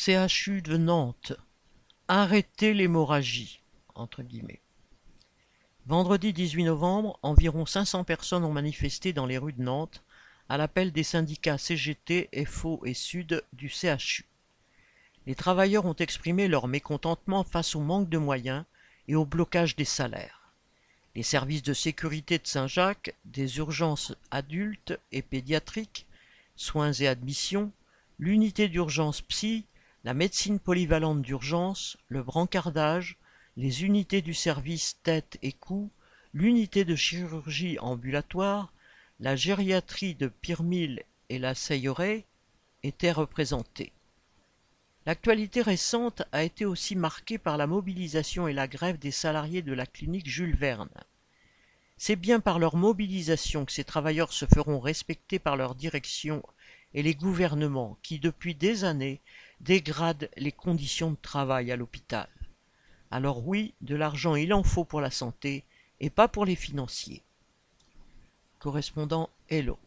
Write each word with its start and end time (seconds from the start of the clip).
CHU 0.00 0.62
de 0.62 0.76
Nantes. 0.76 1.32
Arrêtez 2.06 2.72
l'hémorragie. 2.72 3.60
Vendredi 5.86 6.32
18 6.32 6.62
novembre, 6.62 7.18
environ 7.22 7.66
500 7.66 8.04
personnes 8.04 8.44
ont 8.44 8.52
manifesté 8.52 9.12
dans 9.12 9.26
les 9.26 9.38
rues 9.38 9.54
de 9.54 9.62
Nantes 9.62 10.04
à 10.48 10.56
l'appel 10.56 10.92
des 10.92 11.02
syndicats 11.02 11.58
CGT, 11.58 12.30
FO 12.46 12.80
et 12.84 12.94
Sud 12.94 13.42
du 13.52 13.68
CHU. 13.68 14.24
Les 15.26 15.34
travailleurs 15.34 15.84
ont 15.84 15.96
exprimé 15.96 16.46
leur 16.46 16.68
mécontentement 16.68 17.42
face 17.42 17.74
au 17.74 17.80
manque 17.80 18.08
de 18.08 18.18
moyens 18.18 18.64
et 19.08 19.16
au 19.16 19.24
blocage 19.24 19.74
des 19.74 19.84
salaires. 19.84 20.52
Les 21.16 21.24
services 21.24 21.64
de 21.64 21.74
sécurité 21.74 22.38
de 22.38 22.46
Saint-Jacques, 22.46 23.16
des 23.24 23.58
urgences 23.58 24.14
adultes 24.30 24.96
et 25.10 25.22
pédiatriques, 25.22 26.06
soins 26.54 26.92
et 26.92 27.08
admissions, 27.08 27.72
l'unité 28.20 28.68
d'urgence 28.68 29.22
psy, 29.22 29.64
la 30.08 30.14
médecine 30.14 30.58
polyvalente 30.58 31.20
d'urgence, 31.20 31.98
le 32.08 32.22
brancardage, 32.22 33.18
les 33.58 33.84
unités 33.84 34.22
du 34.22 34.32
service 34.32 34.96
tête 35.02 35.36
et 35.42 35.52
cou, 35.52 35.90
l'unité 36.32 36.86
de 36.86 36.96
chirurgie 36.96 37.78
ambulatoire, 37.78 38.72
la 39.20 39.36
gériatrie 39.36 40.14
de 40.14 40.28
Pirmil 40.28 41.02
et 41.28 41.38
la 41.38 41.54
Seyeret 41.54 42.24
étaient 42.82 43.12
représentés. 43.12 43.92
L'actualité 45.04 45.60
récente 45.60 46.22
a 46.32 46.42
été 46.42 46.64
aussi 46.64 46.96
marquée 46.96 47.36
par 47.36 47.58
la 47.58 47.66
mobilisation 47.66 48.48
et 48.48 48.54
la 48.54 48.66
grève 48.66 48.98
des 48.98 49.10
salariés 49.10 49.60
de 49.60 49.74
la 49.74 49.84
clinique 49.84 50.26
Jules 50.26 50.56
Verne. 50.56 50.88
C'est 51.98 52.16
bien 52.16 52.40
par 52.40 52.58
leur 52.58 52.76
mobilisation 52.76 53.66
que 53.66 53.72
ces 53.72 53.84
travailleurs 53.84 54.32
se 54.32 54.46
feront 54.46 54.80
respecter 54.80 55.38
par 55.38 55.58
leur 55.58 55.74
direction 55.74 56.42
et 56.94 57.02
les 57.02 57.14
gouvernements 57.14 57.98
qui, 58.02 58.18
depuis 58.18 58.54
des 58.54 58.84
années, 58.84 59.20
dégradent 59.60 60.30
les 60.36 60.52
conditions 60.52 61.10
de 61.10 61.16
travail 61.16 61.70
à 61.70 61.76
l'hôpital. 61.76 62.28
Alors 63.10 63.46
oui, 63.46 63.74
de 63.80 63.96
l'argent 63.96 64.34
il 64.34 64.52
en 64.52 64.62
faut 64.62 64.84
pour 64.84 65.00
la 65.00 65.10
santé, 65.10 65.64
et 66.00 66.10
pas 66.10 66.28
pour 66.28 66.44
les 66.44 66.56
financiers. 66.56 67.22
Correspondant 68.58 69.30
Hello. 69.48 69.78